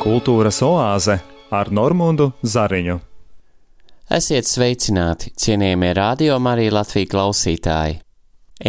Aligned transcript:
Kultūras 0.00 0.62
oāze 0.64 1.18
ar 1.52 1.68
Normūnu 1.76 2.30
Zariņu. 2.40 2.94
Esiet 4.16 4.48
sveicināti, 4.48 5.28
cienījamie 5.36 5.90
radio 5.98 6.38
Marija 6.40 6.72
Latvijas 6.78 7.10
klausītāji! 7.12 7.98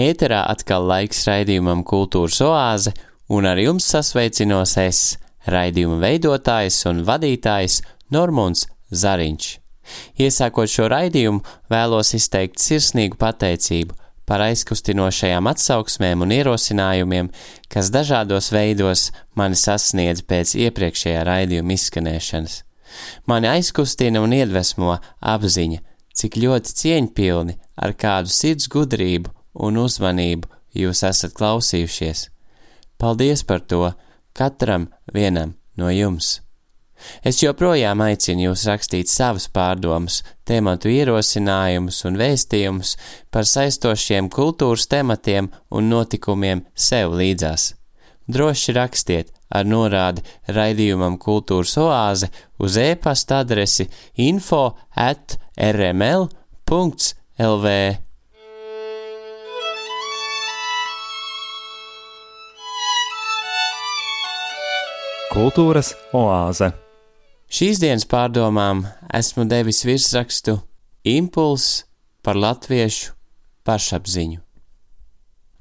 Ēterā 0.01 0.41
atkal 0.51 0.89
laiks 0.89 1.23
raidījumam 1.29 1.85
Kultūras 1.87 2.41
oāze, 2.43 2.91
un 3.31 3.47
ar 3.47 3.61
jums 3.63 3.87
sasveicinos 3.93 4.75
es, 4.83 4.99
raidījuma 5.47 6.01
veidotājs 6.03 6.81
un 6.91 6.99
vadītājs 7.07 7.79
Normūns 8.11 8.65
Zariņš. 8.91 9.47
Iesākot 10.19 10.67
šo 10.67 10.91
raidījumu, 10.91 11.45
vēlos 11.71 12.11
izteikt 12.19 12.59
sirsnīgu 12.59 13.15
pateicību 13.23 14.00
par 14.25 14.43
aizkustinošajām 14.45 15.47
atsauksmēm 15.51 16.23
un 16.25 16.33
ierosinājumiem, 16.35 17.29
kas 17.71 17.91
dažādos 17.93 18.51
veidos 18.53 19.09
mani 19.35 19.59
sasniedz 19.59 20.23
pēc 20.27 20.55
iepriekšējā 20.67 21.23
raidījuma 21.27 21.77
izskanēšanas. 21.77 22.61
Mani 23.27 23.49
aizkustina 23.51 24.21
un 24.23 24.35
iedvesmo 24.35 24.97
apziņa, 25.33 25.79
cik 26.17 26.37
ļoti 26.43 26.75
cieņpilni 26.81 27.57
ar 27.81 27.95
kādu 27.95 28.31
sirds 28.31 28.67
gudrību 28.71 29.31
un 29.65 29.79
uzmanību 29.81 30.51
jūs 30.77 31.03
esat 31.07 31.35
klausījušies. 31.37 32.27
Paldies 33.01 33.43
par 33.47 33.63
to 33.65 33.91
katram 34.37 34.91
vienam 35.13 35.55
no 35.77 35.89
jums! 35.89 36.39
Es 37.23 37.41
joprojām 37.43 38.01
aicinu 38.05 38.49
jūs 38.49 38.67
rakstīt 38.69 39.11
savas 39.11 39.47
pārdomas, 39.51 40.21
tematu 40.47 40.91
ierosinājumus 40.91 42.03
un 42.09 42.17
vēstījumus 42.21 42.95
par 43.31 43.49
saistošiem 43.49 44.31
kultūras 44.33 44.87
tematiem 44.91 45.51
un 45.71 45.91
notikumiem 45.91 46.65
sev 46.75 47.15
līdzās. 47.19 47.73
Droši 48.31 48.75
rakstiet 48.77 49.31
ar 49.51 49.67
norādi 49.67 50.23
raidījumam 50.55 51.17
Kultūras 51.21 51.73
oāze 51.81 52.29
uz 52.61 52.77
e-pasta 52.79 53.41
adresi 53.43 53.87
info 54.23 54.63
at 54.95 55.37
rml.lv. 55.57 56.29
Kultūras 65.31 65.93
oāze 66.11 66.71
Šīs 67.51 67.81
dienas 67.83 68.05
pārdomām 68.07 68.85
esmu 69.11 69.43
devis 69.43 69.81
virsrakstu 69.83 70.53
Impulss 71.03 71.81
par 72.23 72.37
latviešu 72.39 73.09
pašapziņu. 73.67 74.37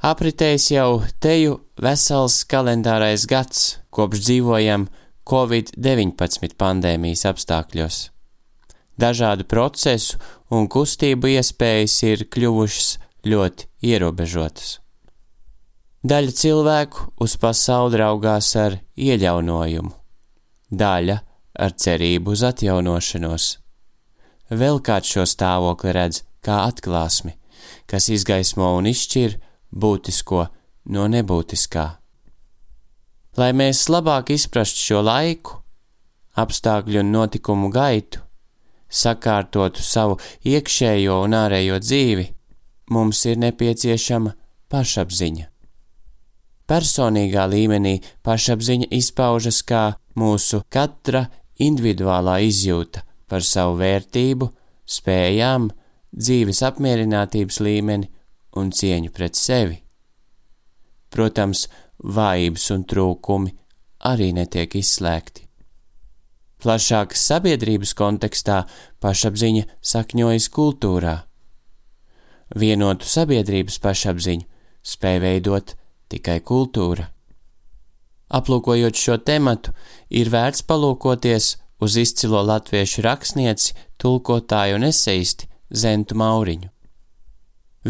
Apritējis 0.07 0.67
jau 0.71 1.01
teju 1.19 1.57
vesels 1.83 2.45
kalendārais 2.47 3.25
gads, 3.27 3.81
kopš 3.91 4.23
dzīvojam 4.23 4.85
Covid-19 5.27 6.55
pandēmijas 6.61 7.25
apstākļos. 7.27 7.99
Dažādu 8.95 9.49
procesu 9.51 10.21
un 10.55 10.69
kustību 10.71 11.33
iespējas 11.35 11.97
ir 12.07 12.23
kļuvušas 12.31 12.93
ļoti 13.27 13.67
ierobežotas. 13.91 14.77
Daļa 16.07 16.37
cilvēku 16.39 17.11
uz 17.21 17.35
pasauli 17.41 17.99
raugās 17.99 18.53
ar 18.57 18.79
ieļaunojumu, 18.95 19.91
daļa 20.71 21.19
ar 21.59 21.75
cerību 21.75 22.35
uz 22.35 22.45
atjaunošanos. 22.47 23.47
Vēl 24.51 24.81
kāds 24.83 25.13
šo 25.15 25.27
stāvokli 25.29 25.95
redz 25.95 26.23
kā 26.45 26.65
atklāsmi, 26.67 27.37
kas 27.87 28.09
izgaismo 28.11 28.73
un 28.79 28.89
izšķir 28.91 29.37
būtisko 29.71 30.47
no 30.95 31.07
nebūtiskā. 31.11 31.87
Lai 33.39 33.53
mēs 33.55 33.87
labāk 33.93 34.33
izprastu 34.35 34.83
šo 34.89 35.05
laiku, 35.07 35.61
apstākļu 36.35 37.05
un 37.05 37.13
notikumu 37.15 37.71
gaitu, 37.71 38.25
sakārtotu 38.91 39.83
savu 39.87 40.19
iekšējo 40.47 41.21
un 41.25 41.37
ārējo 41.39 41.79
dzīvi, 41.79 42.27
mums 42.91 43.23
ir 43.31 43.39
nepieciešama 43.39 44.35
pašapziņa. 44.71 45.47
Personīgā 46.71 47.47
līmenī 47.51 47.97
pašapziņa 48.27 48.91
izpaužas 48.95 49.63
kā 49.67 49.85
mūsu 50.19 50.63
katra 50.71 51.25
individuālā 51.61 52.41
izjūta 52.47 53.05
par 53.31 53.45
savu 53.47 53.79
vērtību, 53.81 54.49
spējām, 54.91 55.69
dzīves 56.11 56.63
apmierinātības 56.67 57.61
līmeni 57.63 58.11
un 58.59 58.73
cieņu 58.75 59.13
pret 59.15 59.39
sevi. 59.39 59.79
Protams, 61.11 61.67
vājības 62.03 62.67
un 62.75 62.85
trūkumi 62.91 63.55
arī 64.11 64.31
netiek 64.35 64.75
izslēgti. 64.81 65.47
Plašākas 66.61 67.23
sabiedrības 67.31 67.95
kontekstā 67.97 68.63
pašapziņa 69.01 69.65
sakņojas 69.93 70.49
kultūrā. 70.53 71.15
Vienotu 72.61 73.09
sabiedrības 73.09 73.79
pašapziņu 73.81 74.45
spēj 74.85 75.21
veidot 75.25 75.75
tikai 76.13 76.41
kultūra. 76.45 77.07
Aplūkojot 78.31 78.95
šo 78.95 79.17
tematu, 79.27 79.73
ir 80.11 80.31
vērts 80.31 80.63
palūkoties 80.69 81.57
uz 81.83 81.97
izcilo 81.99 82.43
latviešu 82.47 83.03
rakstnieci, 83.03 83.75
tulkotāju 83.99 84.79
un 84.79 84.87
eseisti 84.87 85.49
Zentu 85.71 86.15
Mauriņu. 86.21 86.69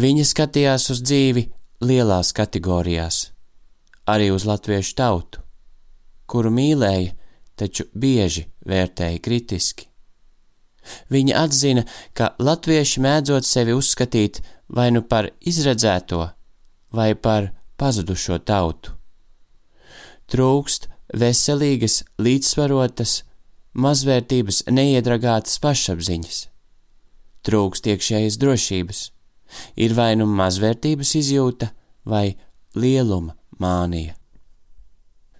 Viņa 0.01 0.25
skatījās 0.25 0.87
uz 0.93 1.01
dzīvi 1.03 1.45
lielās 1.85 2.31
kategorijās, 2.33 3.19
arī 4.09 4.31
uz 4.33 4.47
latviešu 4.47 4.95
tautu, 4.97 5.41
kuru 6.25 6.53
mīlēja, 6.55 7.11
taču 7.59 7.85
bieži 7.93 8.47
vērtēja 8.65 9.19
kritiski. 9.21 9.89
Viņa 11.13 11.43
atzina, 11.43 11.83
ka 12.17 12.31
latvieši 12.41 13.03
mēdzot 13.05 13.45
sevi 13.45 13.75
uzskatīt 13.77 14.39
vai 14.73 14.89
nu 14.95 15.03
par 15.05 15.29
izredzēto, 15.45 16.23
vai 16.97 17.11
par 17.13 17.51
pazudušo 17.77 18.39
tautu 18.47 19.00
trūkst 20.31 20.87
veselīgas, 21.17 22.01
līdzsvarotas, 22.21 23.21
mazvērtības 23.73 24.63
neiedragātas 24.71 25.59
pašapziņas. 25.63 26.39
Trūkst 27.47 27.87
iekšējas 27.91 28.37
drošības, 28.41 29.03
ir 29.75 29.95
vai 29.97 30.13
nu 30.19 30.27
mazvērtības 30.29 31.13
izjūta 31.19 31.71
vai 32.05 32.35
lieluma 32.75 33.35
mānija. 33.59 34.15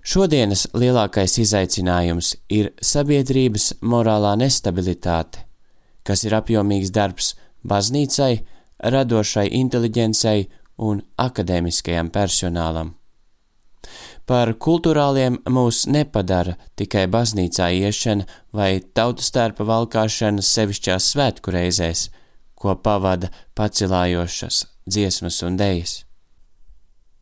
Šodienas 0.01 0.66
lielākais 0.74 1.38
izaicinājums 1.44 2.34
ir 2.50 2.72
sabiedrības 2.81 3.75
morālā 3.85 4.34
nestabilitāte, 4.41 5.46
kas 6.01 6.25
ir 6.25 6.34
apjomīgs 6.34 6.90
darbs 6.90 7.35
baznīcai, 7.62 8.40
radošai 8.81 9.46
inteliģencei 9.59 10.47
un 10.81 11.03
akadēmiskajam 11.22 12.09
personālam. 12.09 12.96
Par 14.31 14.53
kultūrāliem 14.56 15.42
mūs 15.52 15.81
nepadara 15.92 16.53
tikai 16.80 17.02
baznīcā 17.12 17.66
iešana 17.81 18.24
vai 18.56 18.78
tautas 18.80 19.28
starpa 19.28 19.66
valkāšana 19.68 20.46
sevišķās 20.47 21.09
svētku 21.12 21.52
reizēs, 21.52 22.06
ko 22.56 22.78
pavada 22.80 23.28
pacilājošas 23.59 24.62
dziesmas 24.88 25.42
un 25.44 25.59
dejas. 25.59 25.97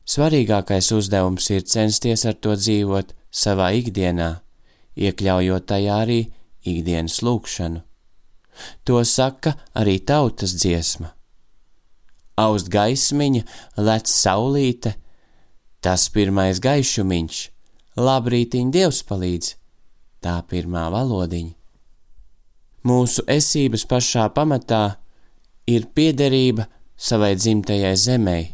Svarīgākais 0.05 0.91
uzdevums 0.93 1.49
ir 1.49 1.65
censties 1.65 2.27
ar 2.29 2.37
to 2.37 2.53
dzīvot 2.53 3.17
savā 3.33 3.71
ikdienā, 3.81 4.29
iekļaujot 4.93 5.65
tajā 5.73 5.99
arī 6.05 6.21
ikdienas 6.61 7.23
lūkšanu. 7.25 7.81
To 8.85 9.01
saka 9.01 9.57
arī 9.73 9.97
tautas 10.05 10.53
dziesma. 10.61 11.15
Aust 12.37 12.69
gaismiņa, 12.69 13.47
lec 13.81 14.13
saulīte, 14.13 14.93
Tas 15.79 16.09
pirmais 16.11 16.59
gaišumiņš, 16.59 17.37
labrītiņ 17.99 18.71
Dievs 18.75 18.99
palīdz, 19.07 19.53
tā 20.19 20.35
pirmā 20.49 20.89
valodiņa. 20.91 21.55
Mūsu 22.89 23.23
esības 23.27 23.85
pašā 23.87 24.25
pamatā 24.35 24.83
ir 25.67 25.87
piederība 25.95 26.67
savai 26.99 27.33
dzimtajai 27.39 27.95
zemei. 27.95 28.45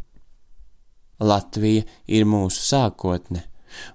Latvija 1.19 1.85
ir 2.11 2.25
mūsu 2.29 2.61
sākotne, 2.69 3.45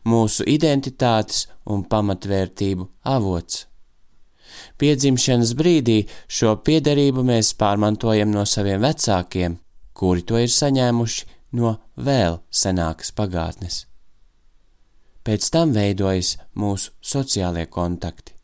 mūsu 0.08 0.46
identitātes 0.50 1.46
un 1.70 1.84
pamatvērtību 1.86 2.86
avots. 3.14 3.66
Piedzimšanas 4.80 5.52
brīdī 5.54 6.00
šo 6.26 6.56
piederību 6.66 7.22
mēs 7.26 7.52
pārmantojam 7.60 8.32
no 8.34 8.46
saviem 8.48 8.82
vecākiem, 8.82 9.58
kuri 9.94 10.24
to 10.26 10.40
ir 10.40 10.50
saņēmuši 10.50 11.39
no 11.52 11.76
vēl 11.96 12.40
senākas 12.50 13.12
pagātnes. 13.16 13.84
Pēc 15.24 15.50
tam 15.52 15.74
veidojas 15.76 16.36
mūsu 16.56 16.94
sociālie 17.04 17.66
kontakti. 17.68 18.34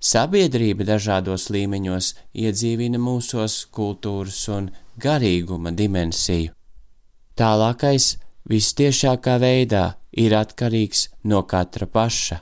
Sabiedrība 0.00 0.86
dažādos 0.88 1.48
līmeņos 1.52 2.14
iedzīvina 2.44 3.00
mūsos 3.00 3.66
kultūras 3.74 4.40
un 4.48 4.70
garīguma 5.00 5.72
dimensiju. 5.76 6.54
Tālākais 7.36 8.14
vistiešākā 8.48 9.36
veidā 9.40 9.84
ir 10.12 10.34
atkarīgs 10.36 11.08
no 11.24 11.42
katra 11.48 11.86
paša, 11.86 12.40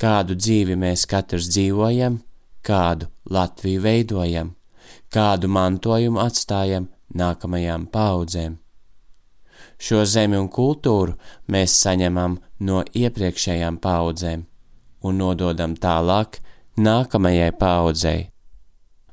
kādu 0.00 0.36
dzīvi 0.36 0.76
mēs 0.80 1.06
katrs 1.08 1.48
dzīvojam, 1.52 2.20
kādu 2.64 3.08
Latviju 3.30 3.80
veidojam, 3.84 4.54
kādu 5.12 5.48
mantojumu 5.48 6.20
atstājam 6.22 6.88
nākamajām 7.16 7.86
paudzēm. 7.92 8.58
Šo 9.80 10.04
zemi 10.04 10.36
un 10.36 10.48
kultūru 10.52 11.16
mēs 11.48 11.74
saņemam 11.84 12.38
no 12.68 12.82
iepriekšējām 12.84 13.78
paudzēm 13.80 14.44
un 15.04 15.16
nododam 15.20 15.76
tālāk 15.76 16.40
nākamajai 16.80 17.52
paudzei. 17.58 18.28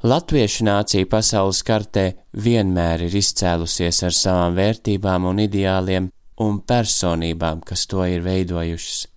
Latviešu 0.04 0.68
nācija 0.68 1.08
pasaules 1.10 1.64
kartē 1.66 2.12
vienmēr 2.38 3.08
ir 3.08 3.16
izcēlusies 3.18 4.04
ar 4.06 4.14
savām 4.14 4.58
vērtībām 4.60 5.26
un 5.26 5.42
ideāliem 5.42 6.12
un 6.44 6.60
personībām, 6.62 7.64
kas 7.66 7.88
to 7.90 8.04
ir 8.06 8.22
veidojušas. 8.22 9.08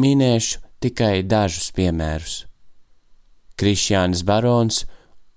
Minēšu 0.00 0.62
tikai 0.80 1.20
dažus 1.28 1.68
piemērus. 1.76 2.36
Krišjānis 3.60 4.24
Barons 4.24 4.86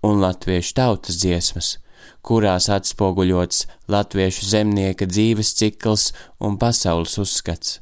un 0.05 0.23
Latviešu 0.23 0.77
tautas 0.79 1.19
dziesmas, 1.19 1.75
kurās 2.25 2.67
atspoguļots 2.73 3.65
latviešu 3.91 4.49
zemnieka 4.49 5.07
dzīves 5.09 5.53
cikls 5.59 6.09
un 6.41 6.57
pasaules 6.61 7.17
uzskats. 7.21 7.79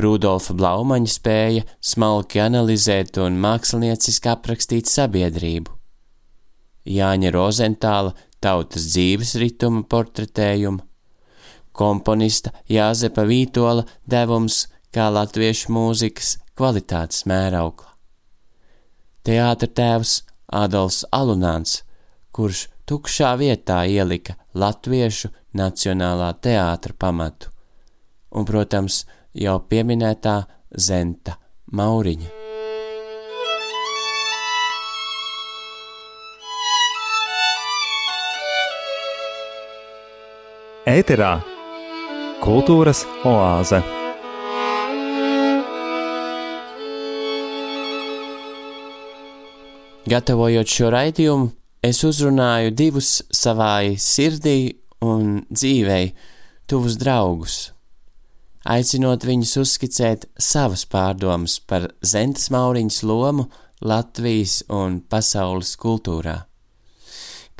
Rudolfa 0.00 0.56
Blaumaņa 0.58 1.10
spēja 1.10 1.62
smalki 1.78 2.42
analizēt 2.42 3.18
un 3.22 3.38
mākslinieciski 3.42 4.30
aprakstīt 4.32 4.90
sabiedrību. 4.90 5.70
Jāņa 6.90 7.30
Rozentāla 7.32 8.12
tautas 8.42 8.90
dzīves 8.90 9.36
rituma 9.40 9.84
portretējumu, 9.88 10.82
komponista 11.72 12.52
Jāzepa 12.70 13.24
Vītola 13.28 13.86
devums 14.10 14.64
kā 14.94 15.08
latviešu 15.14 15.72
mūzikas 15.74 16.36
kvalitātes 16.58 17.24
mēraukla. 17.30 17.94
Teātra 19.24 19.70
tēvs 19.80 20.18
Adolfs 20.52 21.04
Alunāns, 21.14 21.83
kurš 22.34 22.66
tukšā 22.88 23.34
vietā 23.40 23.84
ielika 23.86 24.36
latviešu 24.58 25.30
nacionālā 25.54 26.32
teātra 26.42 26.96
pamatu, 26.98 27.52
un, 28.34 28.46
protams, 28.48 29.04
jau 29.34 29.58
pieminētā 29.70 30.40
Zenta 30.74 31.38
Mauriņa. 31.72 32.40
Ēterā 40.84 41.30
kultūras 42.44 43.06
oāze. 43.24 43.78
Gatavojot 50.04 50.68
šo 50.68 50.90
raidījumu, 50.92 51.48
es 51.84 52.00
uzrunāju 52.06 52.72
divus 52.72 53.18
savai 53.34 53.96
sirdī 54.00 54.74
un 55.04 55.42
dzīvei 55.52 56.14
tuvus 56.70 56.96
draugus, 57.00 57.56
aicinot 58.64 59.26
viņus 59.28 59.52
uzskicēt 59.60 60.24
savas 60.40 60.86
pārdomas 60.88 61.58
par 61.60 61.90
Zentas 62.00 62.48
Mauriņas 62.54 63.02
lomu 63.04 63.50
Latvijas 63.84 64.62
un 64.72 65.02
pasaules 65.02 65.74
kultūrā. 65.76 66.38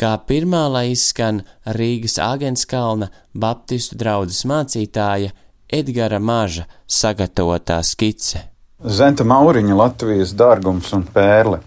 Kā 0.00 0.16
pirmā 0.26 0.64
lai 0.72 0.88
izskan 0.94 1.44
Rīgas 1.76 2.16
Āgenskalna 2.18 3.10
Baptistu 3.30 3.98
draudzes 4.00 4.42
mācītāja 4.48 5.30
Edgara 5.70 6.18
Maža 6.18 6.64
sagatavotā 6.90 7.78
skice. 7.86 8.48
Zenta 8.84 9.24
Mauriņa 9.28 9.76
Latvijas 9.78 10.32
dārgums 10.36 10.90
un 10.96 11.04
pērle. 11.12 11.60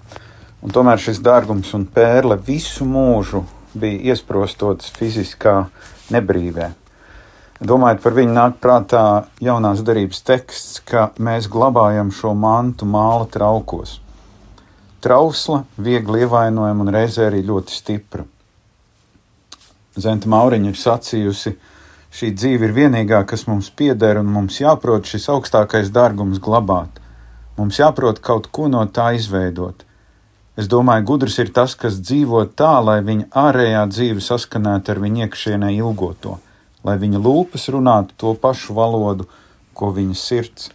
Un 0.65 0.74
tomēr 0.74 0.98
šis 1.01 1.21
dārgums 1.21 1.69
un 1.77 1.86
pērle 1.86 2.39
visu 2.42 2.86
mūžu 2.88 3.44
bija 3.77 4.13
iesprostots 4.13 4.89
fiziskā 4.95 5.68
nebrīvē. 6.13 6.71
Domājot 7.57 8.01
par 8.04 8.13
viņu, 8.13 8.33
nāk 8.33 8.57
prātā 8.62 9.04
jaunās 9.42 9.81
darības 9.86 10.21
teksts, 10.25 10.81
ka 10.86 11.07
mēs 11.18 11.48
glabājam 11.50 12.12
šo 12.13 12.36
mantu 12.38 12.86
māla 12.86 13.25
traukos. 13.33 13.95
Trausla, 15.01 15.63
viegli 15.77 16.21
ievainojama 16.25 16.86
un 16.86 16.94
reizē 16.94 17.31
arī 17.31 17.42
ļoti 17.45 17.74
stipra. 17.74 18.25
Zenta 19.98 20.30
Mauriņa 20.30 20.69
ir 20.69 20.77
sacījusi, 20.77 21.56
šī 22.13 22.30
dzīve 22.38 22.69
ir 22.69 22.75
vienīgā, 22.77 23.24
kas 23.30 23.48
mums 23.50 23.71
pieder, 23.74 24.21
un 24.21 24.30
mums 24.33 24.59
jāprot 24.62 25.09
šis 25.09 25.25
augstākais 25.33 25.89
dārgums 25.94 26.42
glabāt. 26.42 27.01
Mums 27.57 27.81
jāprot 27.81 28.21
kaut 28.21 28.51
ko 28.54 28.69
no 28.69 28.86
tā 28.94 29.15
izveidot. 29.18 29.87
Es 30.57 30.65
domāju, 30.65 31.06
gudrs 31.06 31.38
ir 31.38 31.51
tas, 31.54 31.75
kas 31.77 32.00
dzīvo 32.01 32.42
tā, 32.57 32.80
lai 32.81 32.98
viņa 33.06 33.27
ārējā 33.38 33.83
dzīve 33.92 34.24
saskanētu 34.25 34.95
ar 34.95 35.01
viņa 35.04 35.27
iekšienē 35.27 35.69
ilgoto, 35.75 36.39
lai 36.88 36.95
viņa 36.98 37.21
lūpas 37.21 37.68
runātu 37.74 38.18
to 38.18 38.33
pašu 38.42 38.74
valodu, 38.77 39.27
ko 39.77 39.92
viņa 39.94 40.18
sirds. 40.18 40.71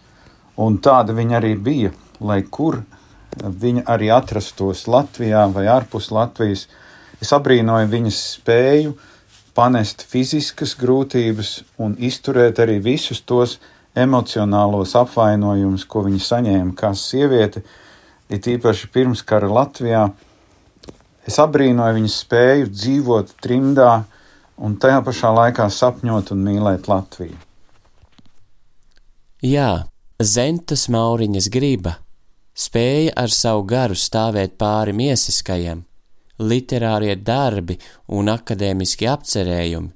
Un 0.55 0.77
tāda 0.79 1.15
viņa 1.17 1.39
arī 1.41 1.57
bija, 1.59 1.91
lai 2.23 2.39
kur 2.47 2.79
viņa 3.41 3.83
arī 3.89 4.07
atrastos 4.13 4.85
Latvijā 4.87 5.43
vai 5.51 5.65
ārpus 5.67 6.11
Latvijas. 6.15 6.67
Es 7.19 7.33
abrīnoju 7.35 7.89
viņas 7.91 8.23
spēju 8.37 8.95
panest 9.57 10.07
fiziskas 10.09 10.77
grūtības 10.79 11.57
un 11.83 11.97
izturēt 11.99 12.59
arī 12.63 12.79
visus 12.79 13.21
tos 13.21 13.59
emocionālos 13.95 14.95
apvainojumus, 14.97 15.85
ko 15.85 16.07
viņa 16.07 16.21
saņēma 16.27 16.75
kā 16.77 16.93
sieviete, 16.97 17.61
it 18.33 18.49
īpaši 18.49 18.89
pirms 18.93 19.21
kara 19.27 19.49
Latvijā. 19.51 20.07
Es 21.27 21.39
abrīnoju 21.39 21.99
viņas 21.99 22.19
spēju 22.25 22.69
dzīvot 22.73 23.33
trimdā 23.43 23.91
un 24.63 24.77
tajā 24.81 25.01
pašā 25.05 25.31
laikā 25.37 25.69
sapņot 25.71 26.33
un 26.35 26.45
mīlēt 26.47 26.89
Latviju. 26.91 27.37
Jā, 29.43 29.85
Zentas 30.23 30.87
Mauriņas 30.91 31.49
griba 31.51 31.97
spēja 32.55 33.15
ar 33.17 33.31
savu 33.33 33.65
garu 33.67 33.97
stāvēt 33.97 34.53
pāri 34.61 34.93
miesiskajam, 34.95 35.81
literārie 36.39 37.15
darbi 37.17 37.79
un 38.13 38.29
akadēmiski 38.31 39.09
apcerējumi, 39.09 39.89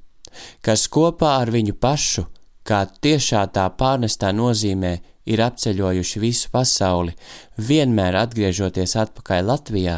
kas 0.65 0.87
kopā 0.91 1.37
ar 1.43 1.51
viņu 1.53 1.77
pašu, 1.79 2.25
kā 2.67 2.83
tiešā 2.89 3.45
tā 3.53 3.67
pārnestā 3.79 4.33
nozīmē, 4.35 4.97
ir 5.27 5.43
apceļojuši 5.43 6.21
visu 6.23 6.51
pasauli, 6.53 7.13
vienmēr 7.57 8.17
atgriežoties 8.23 8.95
atpakaļ 9.03 9.49
Latvijā, 9.51 9.97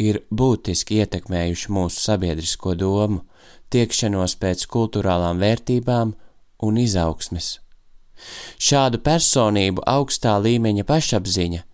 ir 0.00 0.22
būtiski 0.30 1.00
ietekmējuši 1.02 1.72
mūsu 1.74 2.00
sabiedrisko 2.08 2.74
domu, 2.78 3.22
tiekšanos 3.74 4.36
pēc 4.40 4.66
kultūrālām 4.70 5.42
vērtībām 5.42 6.14
un 6.64 6.80
izaugsmes. 6.80 7.58
Šādu 8.62 9.00
personību 9.04 9.82
augstā 9.90 10.36
līmeņa 10.40 10.86
pašapziņa, 10.88 11.64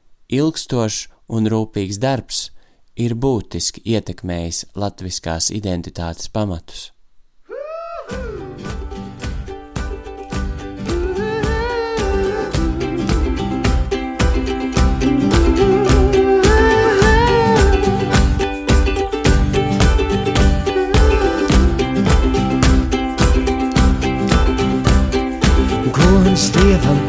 ilgstošs 0.40 1.02
un 1.36 1.50
rūpīgs 1.52 2.00
darbs 2.02 2.48
ir 3.00 3.14
būtiski 3.14 3.84
ietekmējis 3.94 4.64
latviskās 4.74 5.52
identitātes 5.54 6.32
pamatus. 6.32 6.90
Gods 8.10 8.39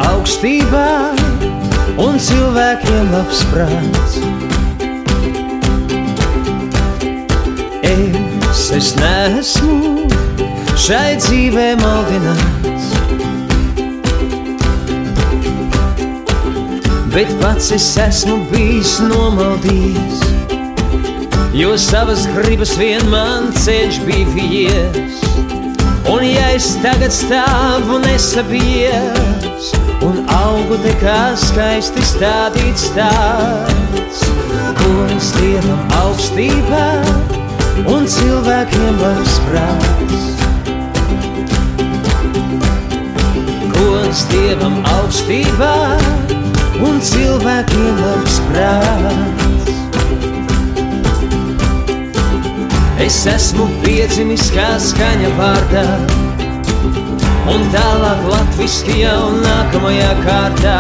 augstībā 0.08 0.88
un 2.02 2.18
cilvēkiem 2.22 3.12
labs 3.14 3.42
prāts. 3.52 4.18
Es, 7.92 8.64
es 8.78 8.92
neesmu 9.00 10.08
šai 10.80 11.18
dzīvē 11.20 11.68
maldināts, 11.82 12.88
bet 17.14 17.34
pats 17.44 17.72
es 17.76 17.90
esmu 18.06 18.40
bijis 18.52 18.98
nomaldījis, 19.06 20.24
jo 21.60 21.76
savas 21.90 22.26
gribas 22.38 22.78
vien 22.80 23.04
man 23.12 23.52
ceļš 23.60 24.02
bija 24.08 24.32
vies. 24.38 25.20
Un 26.12 26.26
ja 26.26 26.50
es 26.56 26.74
tagad 26.82 27.14
stāvu 27.14 28.02
nesabies 28.04 29.81
Un 30.02 30.24
augu 30.34 30.80
te 30.82 30.96
kā 31.02 31.20
skaisti 31.38 32.02
stādīts 32.14 32.90
tāds. 32.98 34.26
Gods 34.82 35.34
Dievam 35.38 35.84
augstībā 36.02 36.88
Un 37.90 38.06
cilvēkiem 38.06 38.98
labs 39.02 39.38
prāts. 39.48 40.26
Gods 43.74 44.22
Dievam 44.30 44.76
augstībā 44.92 45.72
un 46.86 47.00
cilvēkiem 47.02 48.02
labs 48.04 48.38
prāts. 48.52 49.72
Es 53.02 53.18
esmu 53.34 53.66
piedzimis 53.82 54.52
kā 54.54 54.76
skaņa 54.78 55.32
vārdā, 55.40 55.88
un 57.50 57.64
tālāk 57.74 58.22
latviski 58.30 59.02
jau 59.02 59.32
nākamajā 59.42 60.12
kārtā. 60.22 60.78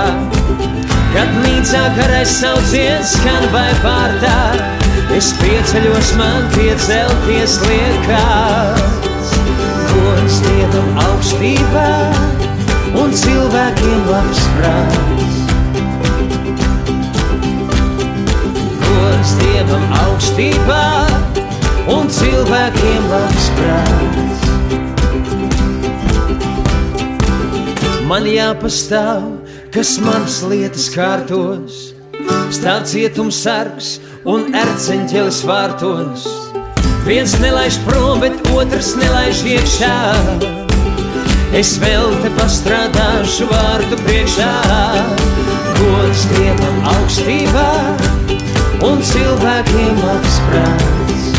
Kad 1.11 1.31
nīcā 1.43 1.81
karais 1.97 2.31
sauciens 2.39 3.15
skan 3.17 3.47
vai 3.53 3.69
pārtā, 3.83 4.37
es 5.17 5.31
pieceļos 5.41 6.13
man 6.19 6.45
piecelties 6.55 7.57
liekās. 7.65 8.99
Gods 9.91 10.39
Dievam 10.45 11.01
augstībā 11.03 11.87
un 13.01 13.15
cilvēkiem 13.23 14.05
labs 14.11 14.43
prāts. 14.57 15.39
Gods 18.85 19.37
Dievam 19.41 19.87
augstībā 20.05 20.83
un 21.97 22.13
cilvēkiem 22.19 23.09
labs 23.11 23.49
prāts. 23.59 24.30
Man 28.11 28.25
jāpastāv, 28.27 29.21
kas 29.71 29.93
manas 30.03 30.41
lietas 30.43 30.89
kārtos, 30.91 31.75
stāv 32.51 32.81
cietums 32.91 33.37
sargs 33.39 33.91
un 34.27 34.49
erceņķelis 34.51 35.37
vārtos. 35.47 36.25
Viens 37.05 37.37
nelaiž 37.39 37.77
prom, 37.85 38.19
bet 38.19 38.35
otrs 38.51 38.89
nelaiž 38.99 39.45
iekšā. 39.53 39.93
Es 41.55 41.71
vēl 41.79 42.11
te 42.25 42.33
pastrādāšu 42.35 43.47
vārdu 43.47 44.01
priekšā, 44.03 44.51
gods 45.79 46.27
Dievam 46.33 46.83
augstībā 46.97 47.69
un 48.91 48.99
cilvēkiem 49.13 50.03
labs 50.03 50.37
prāts. 50.49 51.31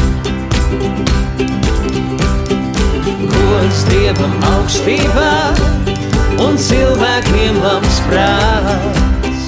Gods 3.36 3.86
Dievam 3.92 4.40
augstībā 4.54 5.81
un 6.42 6.56
cilvēkiem 6.58 7.58
labs 7.62 7.98
prāts. 8.08 9.42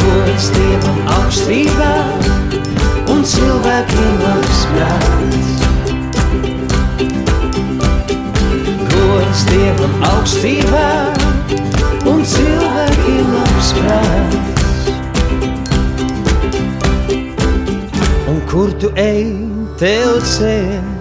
Gods 0.00 0.48
Dievam 0.56 1.00
augstībā 1.14 1.90
un 3.14 3.24
cilvēkiem 3.32 4.14
labs 4.24 4.62
prāts. 4.72 5.64
Gods 8.94 9.44
Dievam 9.50 9.98
augstībā 10.12 10.86
un 12.10 12.24
cilvēkiem 12.34 13.34
labs 13.38 13.74
prāts. 13.80 14.94
Un 18.30 18.40
kur 18.50 18.72
tu 18.82 18.90
ej, 18.98 19.28
tev 19.78 20.18
ceļš, 20.34 20.99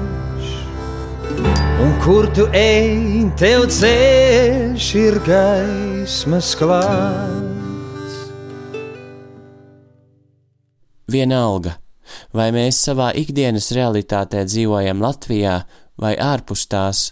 un 1.80 1.94
kur 2.04 2.28
tu 2.36 2.44
ej, 2.56 3.30
tev 3.40 3.68
ceļš 3.72 4.88
ir 5.00 5.20
gaismas 5.24 6.52
klāts. 6.60 8.18
Vienalga, 11.10 11.78
vai 12.36 12.50
mēs 12.54 12.82
savā 12.84 13.14
ikdienas 13.18 13.72
realitātē 13.76 14.44
dzīvojam 14.50 15.00
Latvijā 15.02 15.56
vai 16.00 16.14
ārpus 16.20 16.68
tās, 16.70 17.04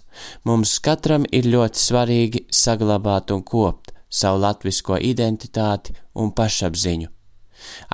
mums 0.44 0.78
katram 0.84 1.26
ir 1.32 1.48
ļoti 1.48 1.84
svarīgi 1.88 2.46
saglabāt 2.52 3.32
un 3.36 3.44
kopt 3.48 3.96
savu 4.10 4.44
latvisko 4.44 5.00
identitāti 5.04 5.96
un 6.16 6.32
pašapziņu, 6.36 7.10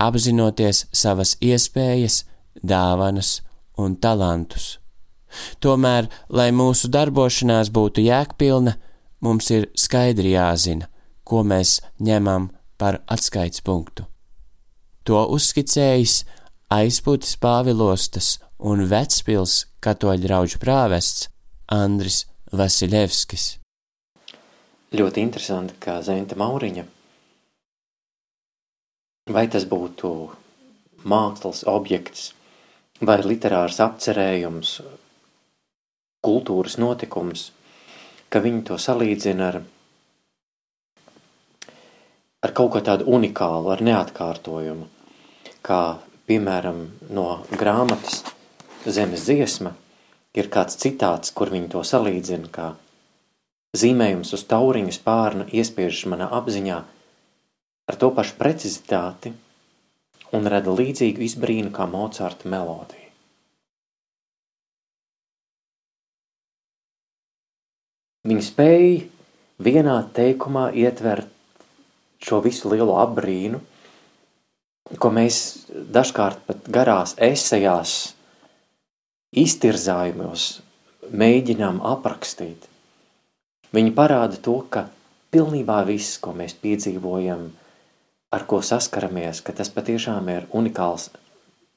apzinoties 0.06 0.86
savas 0.92 1.36
iespējas, 1.42 2.24
dāvanas 2.62 3.36
un 3.78 3.96
talantus. 3.98 4.83
Tomēr, 5.62 6.08
lai 6.28 6.50
mūsu 6.52 6.90
darbošanās 6.92 7.70
būtu 7.74 8.04
jēgpilna, 8.04 8.76
mums 9.24 9.50
ir 9.50 9.68
skaidri 9.78 10.34
jāzina, 10.34 10.88
ko 11.24 11.42
mēs 11.46 11.78
ņemam 12.00 12.50
par 12.80 13.00
atskaites 13.08 13.64
punktu. 13.64 14.06
To 15.04 15.26
uzskicējis 15.36 16.22
aizpūtis 16.72 17.36
Pāvilostas 17.40 18.38
un 18.64 18.86
Vecpils 18.88 19.64
katoļu 19.84 20.24
draugu 20.24 20.60
prāvests 20.62 21.28
Andris 21.72 22.24
Vasiljevskis. 22.52 23.58
Ļoti 24.94 25.24
interesanti, 25.24 25.74
kā 25.82 25.98
Zenta 26.06 26.36
Mauriņa, 26.38 26.84
vai 29.34 29.44
tas 29.50 29.64
būtu 29.66 30.10
mākslas 31.08 31.64
objekts 31.68 32.30
vai 33.02 33.18
literārs 33.24 33.80
apcerējums, 33.82 34.76
kultūras 36.24 36.78
notikums, 36.80 37.50
ka 38.32 38.42
viņi 38.44 38.64
to 38.70 38.78
salīdzina 38.80 39.50
ar, 39.52 39.60
ar 42.44 42.54
kaut 42.56 42.72
ko 42.74 42.82
tādu 42.84 43.06
unikālu, 43.16 43.70
ar 43.74 43.84
neatkārtojumu, 43.84 44.88
kā 45.64 45.82
piemēram 46.28 46.86
no 47.12 47.28
grāmatas 47.52 48.24
Zemes 48.84 49.22
dziesma 49.24 49.70
ir 50.36 50.50
kāds 50.52 50.76
citāts, 50.76 51.30
kur 51.32 51.48
viņi 51.48 51.70
to 51.72 51.80
salīdzina, 51.88 52.50
kā 52.52 52.66
zīmējums 53.80 54.34
uz 54.36 54.42
tauriņa 54.50 54.92
spārna 54.92 55.46
iespiežas 55.48 56.04
manā 56.12 56.28
apziņā 56.36 56.82
ar 57.88 57.98
to 58.00 58.10
pašu 58.16 58.36
precizitāti 58.40 59.32
un 60.36 60.50
rada 60.52 60.74
līdzīgu 60.74 61.24
izbrīnu 61.28 61.72
kā 61.74 61.88
Mocarta 61.88 62.50
melodija. 62.50 63.03
Viņi 68.24 68.44
spēja 68.44 69.00
vienā 69.60 69.98
teikumā 70.16 70.70
ietvert 70.72 71.28
šo 72.24 72.40
visu 72.44 72.70
lielo 72.72 72.96
apbrīnu, 73.02 73.60
ko 74.96 75.10
mēs 75.12 75.40
dažkārt 75.92 76.40
pat 76.48 76.70
garās 76.72 77.12
esejās, 77.20 78.14
iztirzājumos 79.34 80.46
mēģinām 81.12 81.82
aprakstīt. 81.84 82.64
Viņi 83.74 83.92
parāda 83.92 84.40
to, 84.40 84.56
ka 84.72 84.86
pilnībā 85.34 85.82
viss, 85.84 86.16
ko 86.22 86.32
mēs 86.36 86.56
piedzīvojam, 86.64 87.48
ar 88.32 88.48
ko 88.48 88.60
saskaramies, 88.64 89.42
ka 89.44 89.52
tas 89.52 89.68
patiešām 89.74 90.30
ir 90.32 90.46
unikāls, 90.54 91.10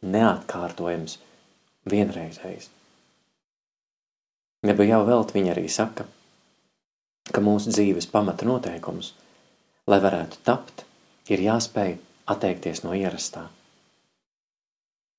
neatkārtojams, 0.05 1.17
vienreizējs. 1.89 2.69
Nebija 4.67 4.97
jau 4.97 5.07
vēl, 5.09 5.25
viņi 5.33 5.51
arī 5.53 5.65
saka, 5.71 6.05
ka 7.37 7.43
mūsu 7.45 7.69
dzīves 7.69 8.09
pamata 8.09 8.47
noteikums, 8.49 9.11
lai 9.85 10.01
varētu 10.01 10.39
tapt, 10.47 10.87
ir 11.29 11.43
jāspēj 11.45 11.99
atteikties 12.33 12.81
no 12.81 12.95
ierastā. 12.97 13.43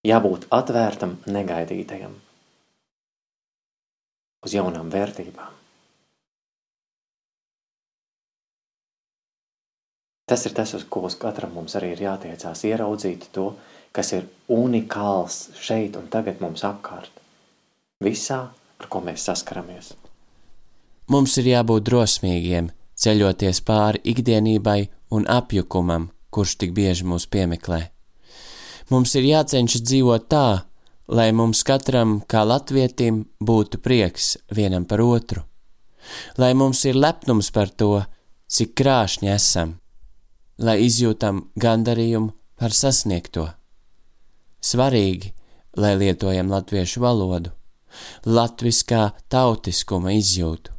Jābūt 0.06 0.48
atvērtam 0.54 1.14
negaidītajam, 1.30 2.16
uz 4.46 4.56
jaunām 4.56 4.90
vērtībām. 4.90 5.54
Tas 10.28 10.44
ir 10.44 10.52
tas, 10.58 10.74
uz 10.76 10.84
ko 10.90 11.06
uz 11.08 11.14
katram 11.16 11.54
mums 11.56 11.78
arī 11.78 11.94
ir 11.94 12.02
jātiecās, 12.04 12.66
ieraudzīt 12.68 13.30
to, 13.32 13.52
kas 13.96 14.10
ir 14.18 14.26
unikāls 14.52 15.38
šeit 15.56 15.96
un 15.96 16.10
tagad 16.12 16.42
mums 16.44 16.66
apkārt. 16.66 17.22
Visā, 18.04 18.42
ar 18.52 18.92
ko 18.92 19.00
mēs 19.06 19.24
saskaramies. 19.30 19.94
Mums 21.08 21.38
ir 21.40 21.46
jābūt 21.54 21.86
drosmīgiem, 21.88 22.68
ceļoties 23.00 23.62
pāri 23.64 24.02
ikdienībai 24.12 24.80
un 25.16 25.24
apjukumam, 25.24 26.10
kurš 26.30 26.58
tik 26.60 26.74
bieži 26.76 27.06
mūs 27.08 27.24
piemeklē. 27.32 27.86
Mums 28.92 29.14
ir 29.16 29.24
jācenšas 29.28 29.84
dzīvot 29.88 30.28
tā, 30.28 30.68
lai 31.08 31.30
mums 31.32 31.64
katram, 31.64 32.18
kā 32.28 32.44
latvietim, 32.44 33.24
būtu 33.40 33.80
prieks 33.84 34.36
vienam 34.52 34.84
par 34.84 35.00
otru, 35.04 35.44
lai 36.36 36.52
mums 36.54 36.84
ir 36.84 36.96
lepnums 36.96 37.50
par 37.56 37.72
to, 37.72 38.04
cik 38.48 38.74
krāšņi 38.76 39.32
esam, 39.32 39.76
lai 40.60 40.78
izjūtam 40.84 41.46
gandarījumu 41.56 42.32
par 42.60 42.76
sasniegto. 42.76 43.48
Svarīgi, 44.60 45.32
lai 45.76 45.94
lietojam 45.96 46.50
latviešu 46.52 47.00
valodu, 47.04 47.52
latviskā 48.26 49.12
tautiskuma 49.32 50.16
izjūtu, 50.16 50.77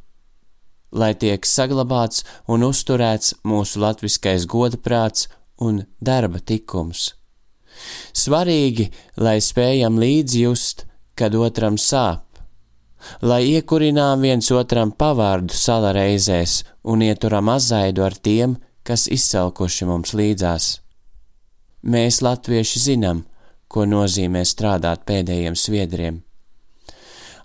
lai 0.92 1.14
tiek 1.14 1.46
saglabāts 1.46 2.24
un 2.48 2.66
uzturēts 2.66 3.36
mūsu 3.44 3.80
latviskais 3.82 4.46
godaprāts 4.50 5.28
un 5.60 5.84
darba 6.00 6.40
tikums 6.40 7.10
Svarīgi, 8.16 8.88
lai 9.20 9.38
spējam 9.44 9.98
līdzjust, 10.00 10.84
kad 11.18 11.36
otram 11.36 11.78
sāp, 11.80 12.24
lai 13.22 13.42
iekurinām 13.54 14.24
viens 14.26 14.50
otram 14.52 14.92
pavārdu 14.92 15.56
sala 15.56 15.92
reizēs 15.96 16.60
un 16.84 17.04
ieturam 17.06 17.48
azaidu 17.52 18.04
ar 18.04 18.16
tiem, 18.16 18.56
kas 18.84 19.06
izsalkuši 19.08 19.88
mums 19.88 20.14
līdzās. 20.16 20.70
Mēs, 21.80 22.20
latvieši, 22.24 22.82
zinām, 22.90 23.24
ko 23.70 23.86
nozīmē 23.88 24.42
strādāt 24.44 25.06
pēdējiem 25.08 25.56
sviedriem. 25.56 26.20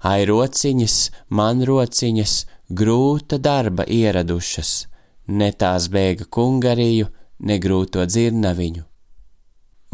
Ai 0.05 0.25
rociņas, 0.27 0.95
man 1.29 1.63
rociņas, 1.65 2.33
grūta 2.69 3.37
darba 3.37 3.85
ieradušas, 3.85 4.87
ne 5.27 5.51
tās 5.53 5.87
bēga 5.93 6.25
kungariju, 6.29 7.07
ne 7.39 7.57
grūto 7.59 8.05
dzirnaviņu. 8.05 8.83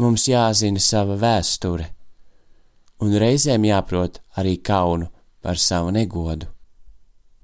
Mums 0.00 0.26
jāzina 0.28 0.80
sava 0.80 1.18
vēsture, 1.20 1.90
un 3.04 3.12
reizēm 3.18 3.66
jāprot 3.68 4.20
arī 4.40 4.56
kaunu 4.56 5.10
par 5.42 5.58
savu 5.58 5.92
negodu. 5.92 6.48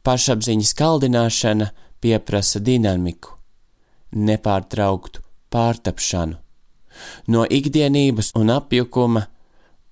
Pašapziņas 0.02 0.72
kaldināšana 0.78 1.70
pieprasa 2.00 2.62
dinamiku, 2.64 3.34
nepārtrauktu 4.14 5.20
pārtapšanu, 5.52 6.38
no 7.28 7.44
ikdienības 7.44 8.32
un 8.38 8.54
apjukuma 8.54 9.26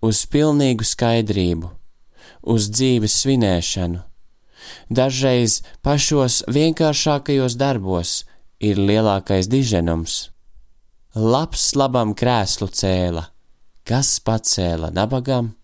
uz 0.01 0.25
pilnīgu 0.33 0.87
skaidrību, 0.87 1.71
uz 2.43 2.71
dzīves 2.73 3.21
svinēšanu. 3.23 4.01
Dažreiz 4.89 5.61
pašos 5.83 6.43
vienkāršākajos 6.49 7.57
darbos 7.61 8.25
ir 8.61 8.81
lielākais 8.81 9.51
diženums. 9.53 10.31
Labs 11.17 11.71
labam 11.77 12.13
krēslu 12.15 12.69
cēla, 12.69 13.25
kas 13.89 14.19
pacēla 14.21 14.93
nabagam, 14.93 15.55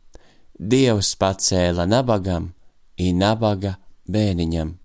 Dievs 0.62 1.16
pacēla 1.18 1.88
nabagam, 1.90 2.52
i 2.96 3.10
nabaga 3.16 3.74
bēniņam. 4.06 4.76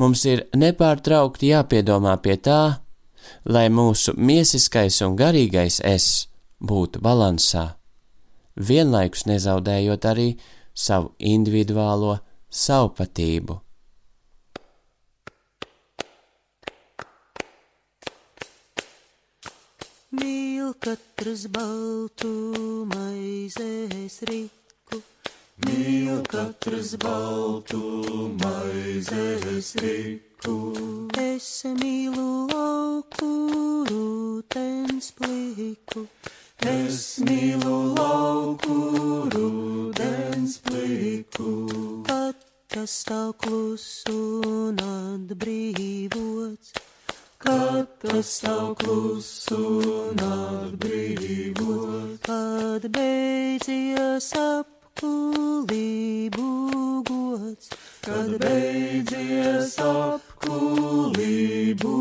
Mums 0.00 0.24
ir 0.28 0.42
nepārtraukti 0.56 1.52
jāpiedomā 1.54 2.16
pie 2.20 2.36
tā, 2.36 2.80
lai 3.44 3.68
mūsu 3.72 4.14
miesiskais 4.16 5.00
un 5.06 5.16
garīgais 5.16 5.80
es 5.84 6.06
būtu 6.60 7.00
balansā, 7.04 7.64
vienlaikus 8.56 9.26
nezaudējot 9.30 10.08
arī 10.10 10.28
savu 10.74 11.14
individuālo 11.18 12.18
savpatību. 12.50 13.58
Mīl 20.20 20.72
katrs 20.82 21.46
baltu 21.54 22.32
maizes 22.90 24.22
rīt 24.26 24.60
Mīl 25.66 26.20
katrs 26.24 26.94
baltu 27.02 27.80
maizes 28.40 29.74
riku. 29.82 30.54
Es 31.20 31.48
mīlu 31.80 32.26
lauku 32.52 33.28
rūtens 33.90 35.10
pliku. 35.18 36.06
Es 36.68 37.18
mīlu 37.24 37.76
lauku 37.96 38.76
rūtens 39.34 40.58
pliku. 40.66 41.52
Kad 42.08 42.34
tas 42.68 42.90
stāv 43.04 43.32
klusu 43.44 44.18
un 44.46 44.76
atbrīvots. 44.84 46.74
Kad 47.40 47.86
tas 48.04 48.26
stāv 48.40 48.74
klusu 48.82 49.62
un 49.92 50.18
atbrīvots. 50.26 52.20
Kad 52.28 52.82
beidzies 52.92 54.28
ap 54.36 54.80
apkulību 55.00 56.46
gods, 57.08 57.70
kad 58.04 58.34
beidzies 58.42 59.78
apkulību 59.80 61.94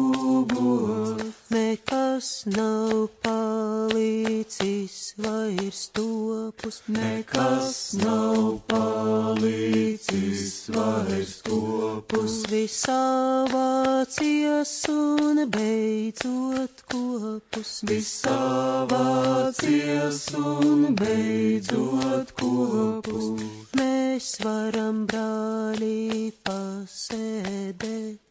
gods. 0.53 1.28
Nekas 1.49 2.45
nav 2.45 3.07
palicis 3.23 4.97
vairs 5.17 5.89
topus, 5.89 6.83
nekas 6.87 7.93
nav 8.03 8.59
palicis 8.69 10.43
vairs 10.69 11.33
topus. 11.41 12.35
Visā 12.53 13.01
vācies 13.49 14.75
un 14.93 15.41
beidzot 15.57 16.85
kopus, 16.93 17.73
visā 17.89 18.85
vācies 18.93 20.21
un 20.37 20.93
beidzot 21.01 22.37
kopus. 22.37 23.33
Mēs 23.73 24.35
varam 24.45 25.05
brāli 25.09 26.29
pasēdēt 26.45 28.28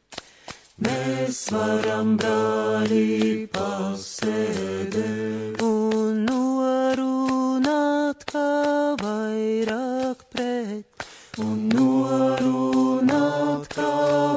Mēs 0.78 1.50
varam 1.50 2.12
brāļi 2.20 3.48
pasēdēt. 3.50 5.58
Un 5.66 6.20
norunāt, 6.28 8.22
kā 8.30 8.94
vairāk 9.00 10.22
pret, 10.30 10.86
un 11.42 11.66
norunāt, 11.72 13.66
kā 13.74 13.90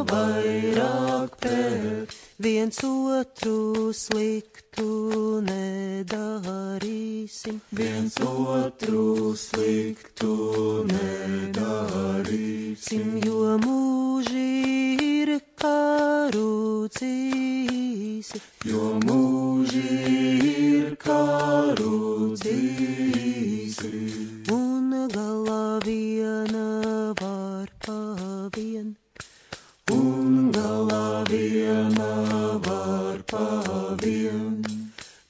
vairāk 0.09 1.37
pret, 1.45 2.09
viens 2.41 2.81
otru 2.89 3.93
sliktu 3.93 5.45
nedarīsim, 5.45 7.61
viens 7.69 8.17
otru 8.25 9.37
sliktu 9.37 10.89
nedarīsim, 10.89 13.21
jo 13.29 13.61
mūžī 13.61 15.20
ir 16.31 16.37
karu 16.37 16.87
dzīsi, 16.87 18.39
jo 18.65 18.99
mūži 19.03 19.81
ir 20.49 20.95
karu 20.95 22.35
dzīsi, 22.35 23.91
un 24.51 25.09
galā 25.11 25.79
viena 25.85 27.13
var 27.19 27.67
pavien, 27.85 28.95
un 29.91 30.51
galā 30.51 31.25
viena 31.29 32.59
var 32.67 33.19
pavien. 33.27 34.63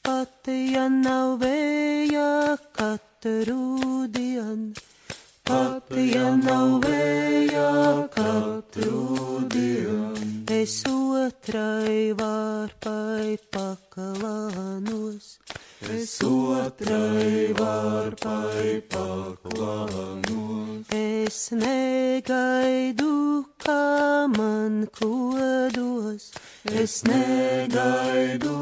Pat 0.03 0.47
ja 0.47 0.87
nav 0.89 1.39
vēja 1.41 2.57
katru 2.73 4.05
dienu, 4.07 4.73
pat 5.45 5.89
ja 5.97 6.35
nav 6.35 6.79
vēja 6.85 8.07
katru 8.13 9.47
dienu 9.49 10.00
es 10.61 10.83
otrai 10.85 12.13
vārpai 12.13 13.37
pakalānos. 13.55 15.29
Es 15.89 16.11
otrai 16.21 17.53
vārpai 17.57 18.81
paklānos. 18.93 20.91
Es 20.97 21.39
negaidu, 21.57 23.09
kā 23.65 24.27
man 24.35 24.85
kodos. 24.99 26.29
Es 26.83 27.01
negaidu, 27.09 28.55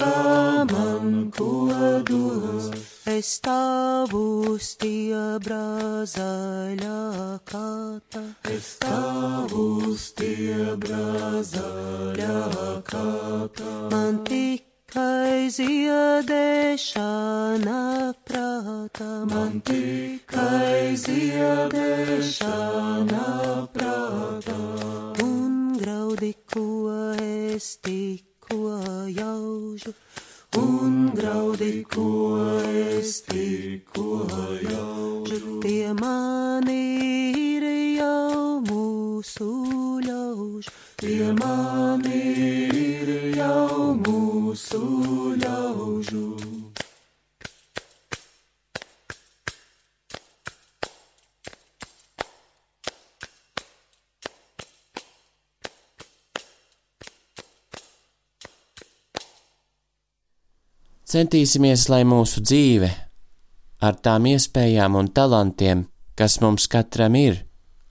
kā 0.00 0.66
man 0.72 1.30
kodos. 1.38 2.93
Es 3.04 3.34
stāvu 3.36 4.56
stiebrā 4.64 6.08
zaļā 6.08 7.36
kāta. 7.44 8.22
Es 8.48 8.70
stāvu 8.78 9.92
stiebrā 9.92 11.42
zaļā 11.44 12.38
kāta. 12.88 13.72
Man 13.92 14.24
tikai 14.24 15.52
ziedēšana 15.52 16.96
prātā, 18.24 19.10
man 19.34 19.60
tikai 19.68 20.96
ziedēšana 21.04 22.48
prātā. 23.76 24.56
Un 25.28 25.76
graudi, 25.76 26.32
ko 26.48 26.88
es 27.20 27.76
tikko 27.84 28.80
jaužu. 29.12 29.92
Un 30.56 31.10
graudi, 31.14 31.84
ko 31.90 32.38
es 32.70 33.22
tikko 33.26 34.26
jaužu, 34.62 35.58
tie 35.64 35.90
mani 35.98 36.82
ir 37.58 37.64
jau 37.98 38.60
mūsu 38.68 39.83
Centīsimies, 61.14 61.84
lai 61.92 62.00
mūsu 62.02 62.40
dzīve 62.42 62.88
ar 63.86 63.98
tām 64.02 64.24
iespējām 64.26 64.96
un 64.98 65.12
talantiem, 65.14 65.84
kas 66.18 66.40
mums 66.42 66.66
katram 66.66 67.14
ir, 67.14 67.36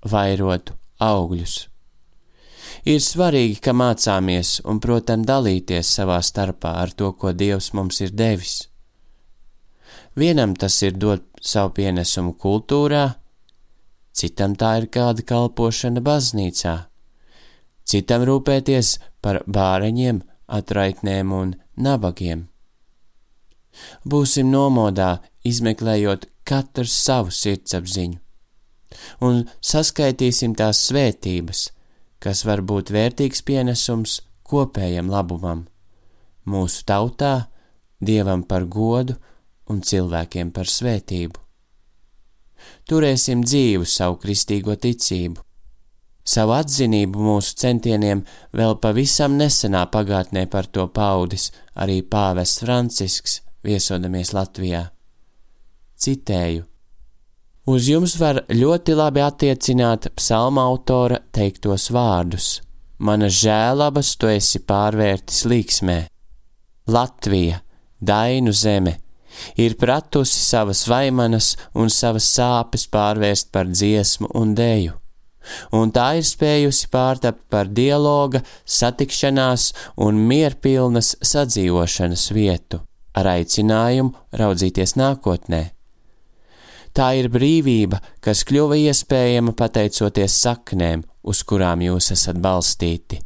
vairotu 0.03 0.75
augļus. 0.99 1.53
Ir 2.83 2.99
svarīgi, 2.99 3.61
ka 3.63 3.71
mācāmies 3.71 4.57
un, 4.67 4.83
protams, 4.83 5.27
dalīties 5.29 5.93
savā 6.01 6.19
starpā 6.19 6.75
ar 6.81 6.91
to, 6.91 7.13
ko 7.15 7.31
Dievs 7.31 7.71
mums 7.77 8.01
ir 8.03 8.11
devis. 8.11 8.67
Vienam 10.19 10.51
tas 10.59 10.81
ir 10.83 10.99
dot 10.99 11.23
savu 11.39 11.71
pienesumu 11.79 12.35
kultūrā, 12.35 13.05
citam 14.11 14.59
tā 14.59 14.77
ir 14.81 14.91
kāda 14.91 15.23
kalpošana 15.23 16.03
baznīcā, 16.03 16.79
citam 17.87 18.27
rūpēties 18.27 18.97
par 19.23 19.45
bāreņiem, 19.47 20.25
atraitnēm 20.59 21.31
un 21.31 21.61
nabagiem. 21.79 22.49
Būsim 24.05 24.51
nomodā, 24.51 25.21
izmeklējot 25.43 26.27
katrs 26.47 26.95
savu 27.05 27.31
sirdsapziņu, 27.33 28.19
un 29.25 29.45
saskaitīsim 29.63 30.55
tās 30.59 30.83
svētības, 30.89 31.69
kas 32.23 32.43
var 32.47 32.61
būt 32.61 32.93
vērtīgs 32.93 33.41
pienesums 33.47 34.19
kopējam 34.47 35.09
labumam, 35.11 35.65
mūsu 36.45 36.85
tautā, 36.87 37.33
Dievam 38.03 38.41
par 38.43 38.65
godu 38.67 39.15
un 39.71 39.79
cilvēkiem 39.79 40.51
par 40.51 40.67
svētību. 40.67 41.39
Turēsim 42.87 43.43
dzīvu 43.43 43.87
savu 43.87 44.17
kristīgo 44.19 44.75
ticību. 44.75 45.39
Savu 46.23 46.55
atzinību 46.55 47.19
mūsu 47.19 47.55
centieniem 47.59 48.23
vēl 48.55 48.77
pavisam 48.83 49.35
nesenā 49.39 49.83
pagātnē 49.91 50.45
par 50.51 50.69
to 50.71 50.85
paudis 50.87 51.49
arī 51.75 51.99
pāvests 52.03 52.63
Francisks, 52.63 53.41
viesodamies 53.65 54.33
Latvijā. 54.35 54.85
Citēju: 55.99 56.65
Uz 57.63 57.87
jums 57.87 58.17
var 58.19 58.41
ļoti 58.51 58.95
labi 58.99 59.21
attiecināt 59.23 60.09
psalma 60.17 60.65
autora 60.67 61.21
teiktos 61.31 61.89
vārdus: 61.95 62.57
Manas 62.99 63.37
žēlabas 63.39 64.15
tu 64.19 64.27
esi 64.27 64.59
pārvērtis 64.59 65.45
līksmē. 65.47 66.01
Latvija, 66.91 67.61
Dainu 68.03 68.51
zeme, 68.51 68.97
ir 69.55 69.77
pratusi 69.79 70.39
savas 70.43 70.83
vaimanas 70.91 71.53
un 71.73 71.87
savas 71.89 72.27
sāpes 72.35 72.85
pārvērst 72.91 73.51
par 73.55 73.69
dziesmu 73.71 74.27
un 74.39 74.51
dēju, 74.57 74.97
un 75.79 75.91
tā 75.95 76.09
ir 76.19 76.27
spējusi 76.27 76.89
pārtapt 76.91 77.45
par 77.53 77.71
dialoga, 77.71 78.43
satikšanās 78.65 79.71
un 80.03 80.19
mierpilnas 80.27 81.15
sadzīvošanas 81.23 82.27
vietu, 82.35 82.83
ar 83.17 83.29
aicinājumu 83.37 84.13
raudzīties 84.39 84.95
nākotnē. 84.99 85.63
Tā 86.93 87.07
ir 87.17 87.29
brīvība, 87.33 87.97
kas 88.21 88.43
kļuva 88.45 88.77
iespējama 88.77 89.55
pateicoties 89.57 90.35
saknēm, 90.43 91.01
uz 91.25 91.41
kurām 91.47 91.81
jūs 91.81 92.11
esat 92.13 92.37
balstīti. 92.41 93.17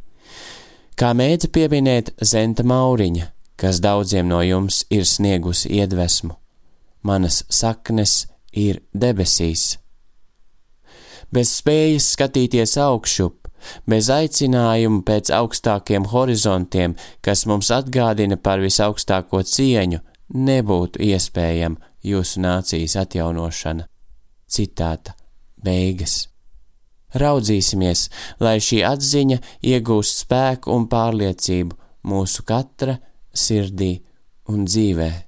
Kā 0.98 1.12
mēdza 1.14 1.50
pieminēt 1.52 2.14
Zenta 2.24 2.64
Mauriņa, 2.64 3.28
kas 3.60 3.82
daudziem 3.84 4.28
no 4.30 4.40
jums 4.42 4.84
ir 4.90 5.04
sniegusi 5.06 5.68
iedvesmu, 5.78 6.32
manas 7.02 7.42
saknes 7.52 8.24
ir 8.52 8.80
debesīs. 8.94 9.76
Bez 11.28 11.52
spējas 11.60 12.08
skatīties 12.14 12.78
augšup, 12.80 13.47
bez 13.88 14.08
aicinājuma 14.12 15.02
pēc 15.06 15.32
augstākiem 15.34 16.08
horizontiem, 16.12 16.96
kas 17.20 17.44
mums 17.46 17.70
atgādina 17.74 18.36
par 18.36 18.62
visaugstāko 18.64 19.42
cieņu, 19.42 20.00
nebūtu 20.34 21.02
iespējama 21.10 21.80
jūsu 22.04 22.42
nācijas 22.44 22.96
atjaunošana. 23.04 23.86
Citāta 24.48 25.14
beigas. 25.64 26.28
Raudzīsimies, 27.18 28.08
lai 28.44 28.58
šī 28.60 28.82
atziņa 28.84 29.38
iegūst 29.64 30.24
spēku 30.24 30.74
un 30.74 30.88
pārliecību 30.92 31.78
mūsu 32.08 32.44
katra 32.48 32.98
sirdī 33.32 33.94
un 34.52 34.66
dzīvē. 34.68 35.27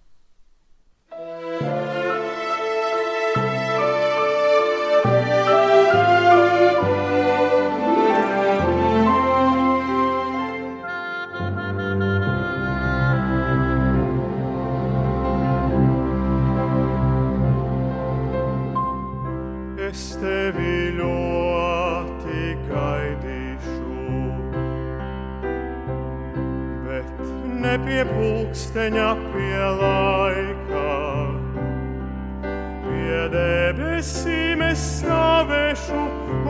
Debesīm 33.71 34.63
es 34.67 34.81
stāvēšu, 34.99 36.01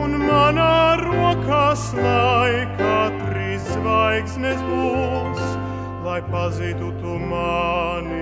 un 0.01 0.15
manā 0.23 0.97
rokās 1.01 1.83
laikā 1.97 2.97
trīs 3.19 3.67
zvaigznes 3.75 4.63
būs, 4.65 5.43
lai 6.07 6.19
pazītu 6.31 6.89
tu 7.03 7.19
mani. 7.29 8.20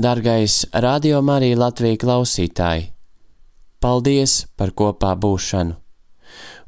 Dargais 0.00 0.64
Radio 0.72 1.18
Marija 1.20 1.58
Latvija 1.60 1.98
klausītāji! 2.00 2.86
Paldies 3.84 4.46
par 4.56 4.70
kopā 4.72 5.10
būšanu! 5.20 5.74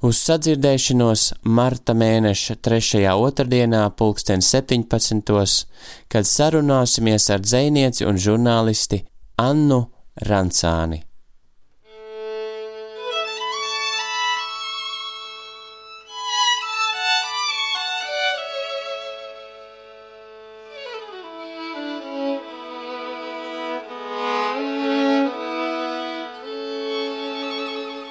Uz 0.05 0.18
sadzirdēšanos 0.27 1.23
marta 1.59 1.95
mēneša 1.97 2.59
3. 2.68 3.01
otrdienā 3.14 3.87
pulksten 3.97 4.45
17. 4.45 5.64
kad 6.12 6.29
sarunāsimies 6.29 7.31
ar 7.33 7.40
dzēnieci 7.40 8.05
un 8.11 8.21
žurnālisti 8.21 9.01
Annu 9.40 9.81
Rancāni. 10.29 11.01